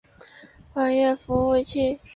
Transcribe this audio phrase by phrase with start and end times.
[0.73, 1.99] 网页服务器。